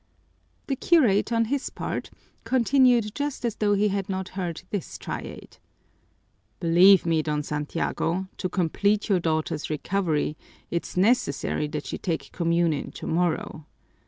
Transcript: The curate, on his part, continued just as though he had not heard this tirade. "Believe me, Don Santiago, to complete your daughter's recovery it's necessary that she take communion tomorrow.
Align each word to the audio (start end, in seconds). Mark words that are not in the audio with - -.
The 0.65 0.75
curate, 0.75 1.31
on 1.31 1.45
his 1.45 1.69
part, 1.69 2.09
continued 2.43 3.13
just 3.13 3.45
as 3.45 3.57
though 3.57 3.75
he 3.75 3.89
had 3.89 4.09
not 4.09 4.29
heard 4.29 4.63
this 4.71 4.97
tirade. 4.97 5.57
"Believe 6.59 7.05
me, 7.05 7.21
Don 7.21 7.43
Santiago, 7.43 8.27
to 8.37 8.49
complete 8.49 9.09
your 9.09 9.19
daughter's 9.19 9.69
recovery 9.69 10.37
it's 10.71 10.97
necessary 10.97 11.67
that 11.67 11.85
she 11.85 11.99
take 11.99 12.31
communion 12.31 12.89
tomorrow. 12.91 13.67